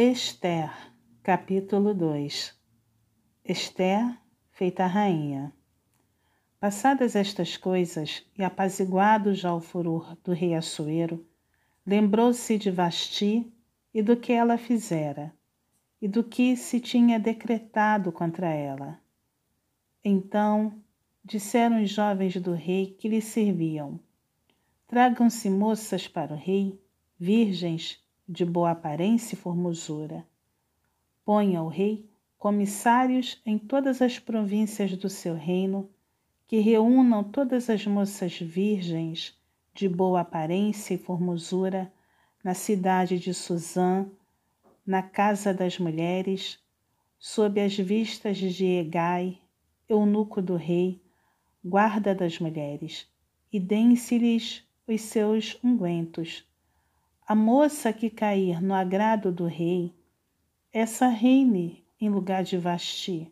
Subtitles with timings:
[0.00, 0.70] Esther,
[1.24, 2.54] capítulo 2
[3.44, 4.16] Esther,
[4.52, 5.52] feita rainha.
[6.60, 11.26] Passadas estas coisas, e apaziguado já o furor do rei Assuero,
[11.84, 13.52] lembrou-se de Vasti
[13.92, 15.34] e do que ela fizera,
[16.00, 19.00] e do que se tinha decretado contra ela.
[20.04, 20.80] Então
[21.24, 23.98] disseram os jovens do rei que lhe serviam:
[24.86, 26.80] Tragam-se moças para o rei,
[27.18, 30.26] virgens, de boa aparência e formosura.
[31.24, 32.06] Ponha o rei
[32.38, 35.88] comissários em todas as províncias do seu reino,
[36.46, 39.36] que reúnam todas as moças virgens
[39.74, 41.92] de boa aparência e formosura
[42.44, 44.06] na cidade de Suzã,
[44.86, 46.58] na casa das mulheres,
[47.18, 49.38] sob as vistas de Egai,
[49.88, 51.00] eunuco do rei,
[51.64, 53.06] guarda das mulheres,
[53.52, 56.47] e deem-se-lhes os seus ungüentos
[57.28, 59.92] a moça que cair no agrado do rei,
[60.72, 63.30] essa reine em lugar de Vasti.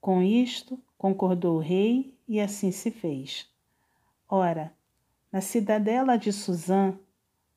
[0.00, 3.46] Com isto concordou o rei e assim se fez.
[4.26, 4.72] Ora,
[5.30, 6.98] na cidadela de Suzã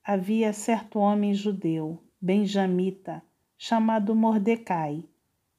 [0.04, 3.24] havia certo homem judeu, benjamita,
[3.58, 5.02] chamado Mordecai,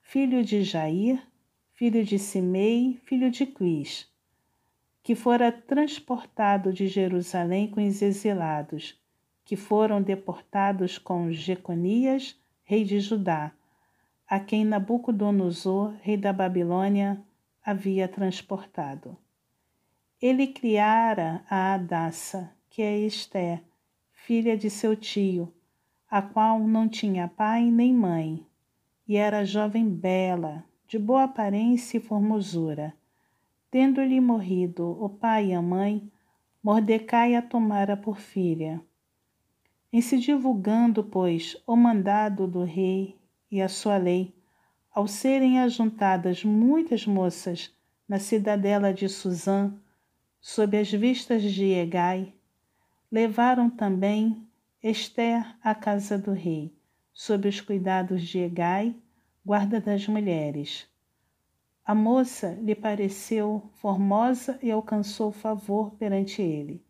[0.03, 1.27] filho de Jair,
[1.73, 4.07] filho de Simei, filho de Quis,
[5.03, 9.01] que fora transportado de Jerusalém com os exilados
[9.45, 13.53] que foram deportados com Jeconias, rei de Judá,
[14.29, 17.23] a quem Nabucodonosor, rei da Babilônia,
[17.65, 19.17] havia transportado.
[20.21, 23.63] Ele criara a Adassa, que é Esté,
[24.13, 25.53] filha de seu tio,
[26.09, 28.47] a qual não tinha pai nem mãe,
[29.07, 32.95] e era jovem bela, de boa aparência e formosura.
[33.71, 36.11] Tendo-lhe morrido o pai e a mãe,
[36.63, 38.81] Mordecai a tomara por filha
[39.93, 44.35] em se divulgando, pois, o mandado do rei e a sua lei,
[44.91, 47.71] ao serem ajuntadas muitas moças
[48.09, 49.75] na cidadela de Suzã,
[50.41, 52.33] sob as vistas de Egai,
[53.11, 54.49] levaram também
[54.83, 56.75] Esther à casa do rei,
[57.13, 58.97] sob os cuidados de Egai,
[59.45, 60.89] guarda das mulheres.
[61.85, 66.83] A moça lhe pareceu formosa e alcançou favor perante ele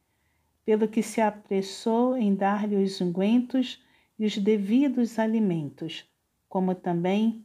[0.64, 3.82] pelo que se apressou em dar-lhe os ungüentos
[4.18, 6.04] e os devidos alimentos,
[6.48, 7.44] como também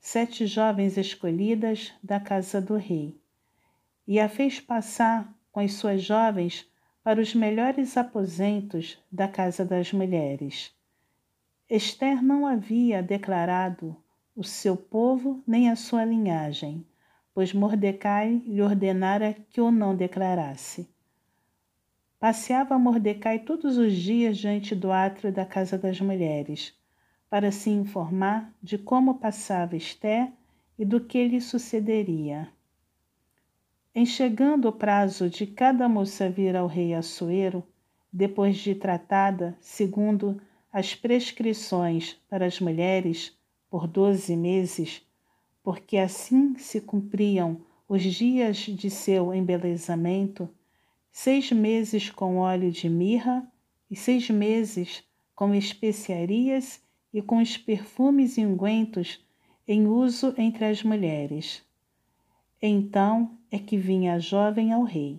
[0.00, 3.20] sete jovens escolhidas da casa do rei,
[4.06, 6.68] e a fez passar com as suas jovens
[7.02, 10.74] para os melhores aposentos da casa das mulheres.
[11.68, 13.96] Esther não havia declarado
[14.34, 16.86] o seu povo nem a sua linhagem,
[17.34, 20.88] pois Mordecai lhe ordenara que o não declarasse.
[22.18, 26.74] Passeava Mordecai todos os dias diante do átrio da casa das mulheres,
[27.28, 30.32] para se informar de como passava Esté
[30.78, 32.48] e do que lhe sucederia.
[33.94, 37.62] Em chegando o prazo de cada moça vir ao rei Assuero,
[38.10, 40.40] depois de tratada segundo
[40.72, 43.36] as prescrições para as mulheres
[43.70, 45.02] por doze meses,
[45.62, 50.48] porque assim se cumpriam os dias de seu embelezamento,
[51.18, 53.50] seis meses com óleo de mirra
[53.90, 55.02] e seis meses
[55.34, 59.26] com especiarias e com os perfumes e ungüentos
[59.66, 61.64] em uso entre as mulheres.
[62.60, 65.18] Então é que vinha a jovem ao rei.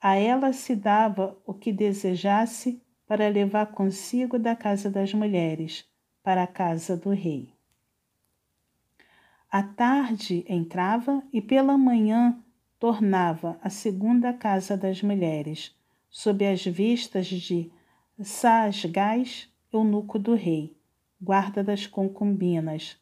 [0.00, 5.84] A ela se dava o que desejasse para levar consigo da casa das mulheres
[6.22, 7.52] para a casa do rei.
[9.50, 12.42] À tarde entrava e pela manhã
[12.78, 15.74] tornava a segunda casa das mulheres,
[16.08, 17.70] sob as vistas de
[18.20, 20.76] Saasgás, eunuco do rei,
[21.20, 22.96] guarda das concubinas.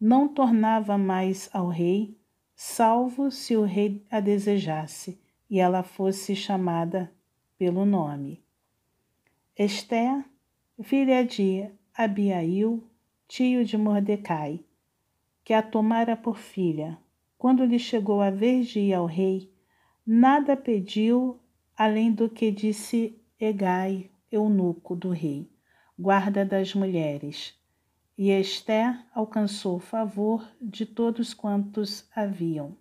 [0.00, 2.16] Não tornava mais ao rei,
[2.54, 5.20] salvo se o rei a desejasse
[5.50, 7.12] e ela fosse chamada
[7.58, 8.42] pelo nome.
[9.56, 10.24] Esté,
[10.82, 12.82] filha de Abiail,
[13.26, 14.60] tio de Mordecai,
[15.44, 16.98] que a tomara por filha,
[17.38, 19.48] quando lhe chegou a vez de ir ao rei,
[20.04, 21.38] nada pediu
[21.76, 25.48] além do que disse Egai, eunuco do rei,
[25.96, 27.54] guarda das mulheres.
[28.18, 32.76] E Esther alcançou o favor de todos quantos haviam.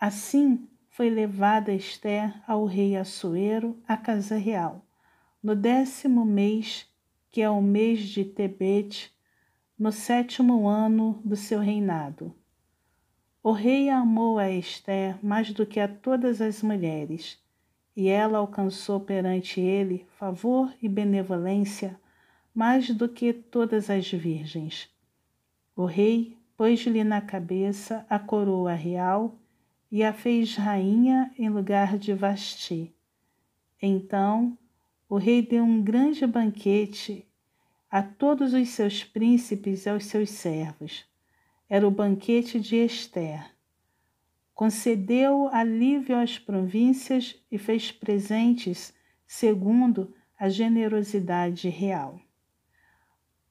[0.00, 4.86] Assim foi levada Esther ao rei Assuero à casa real,
[5.42, 6.86] no décimo mês,
[7.32, 9.12] que é o mês de Tebete,
[9.76, 12.32] no sétimo ano do seu reinado
[13.42, 17.42] o rei amou a Esther mais do que a todas as mulheres,
[17.96, 21.98] e ela alcançou perante ele favor e benevolência
[22.54, 24.88] mais do que todas as virgens.
[25.74, 29.36] O rei pôs-lhe na cabeça a coroa real
[29.90, 32.94] e a fez rainha em lugar de Vasti.
[33.80, 34.56] Então
[35.08, 37.26] o rei deu um grande banquete
[37.90, 41.04] a todos os seus príncipes e aos seus servos.
[41.74, 43.50] Era o banquete de Esther.
[44.52, 48.92] Concedeu alívio às províncias e fez presentes
[49.26, 52.20] segundo a generosidade real.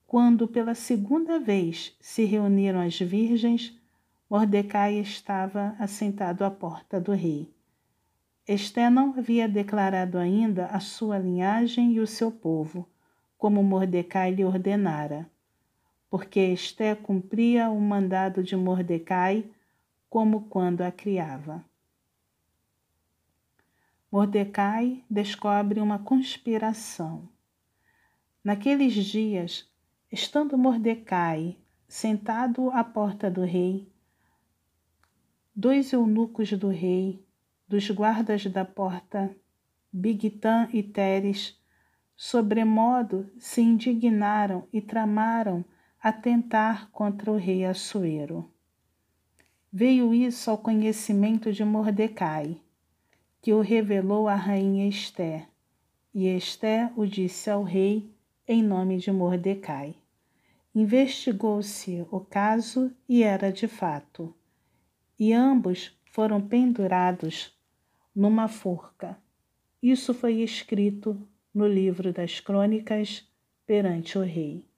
[0.06, 3.76] Quando pela segunda vez se reuniram as virgens,
[4.30, 7.52] Mordecai estava assentado à porta do rei.
[8.48, 12.88] Esté não havia declarado ainda a sua linhagem e o seu povo,
[13.36, 15.28] como Mordecai lhe ordenara,
[16.12, 19.50] porque Esté cumpria o mandado de Mordecai
[20.10, 21.64] como quando a criava.
[24.12, 27.30] Mordecai descobre uma conspiração.
[28.44, 29.72] Naqueles dias,
[30.12, 33.90] Estando Mordecai sentado à porta do rei,
[35.56, 37.26] dois eunucos do rei,
[37.66, 39.34] dos guardas da porta,
[39.94, 41.58] Bigtan e Teres,
[42.18, 45.64] sobremodo se indignaram e tramaram
[46.04, 48.50] atentar contra o rei Assuero.
[49.72, 52.58] Veio isso ao conhecimento de Mordecai,
[53.40, 55.48] que o revelou à rainha Esté,
[56.12, 58.12] e Esté o disse ao rei
[58.48, 59.96] em nome de Mordecai.
[60.74, 64.34] Investigou-se o caso e era de fato,
[65.20, 67.56] e ambos foram pendurados
[68.16, 69.20] numa forca.
[69.84, 71.16] Isso foi escrito
[71.54, 73.24] no livro das crônicas
[73.68, 74.71] perante o rei.